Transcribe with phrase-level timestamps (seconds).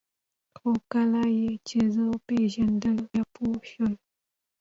[0.57, 3.93] خو کله یې چې زه وپېژندلم بیا پوه شول